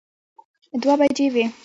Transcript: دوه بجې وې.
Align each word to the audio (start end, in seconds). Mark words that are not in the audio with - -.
دوه 0.81 0.95
بجې 0.99 1.27
وې. 1.33 1.45